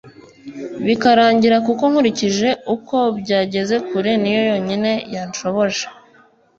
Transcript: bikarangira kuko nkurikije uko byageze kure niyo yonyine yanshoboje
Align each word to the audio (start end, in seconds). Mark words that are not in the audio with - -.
bikarangira 0.85 1.57
kuko 1.67 1.83
nkurikije 1.91 2.49
uko 2.75 2.97
byageze 3.19 3.75
kure 3.89 4.11
niyo 4.21 4.41
yonyine 4.51 4.91
yanshoboje 5.15 5.85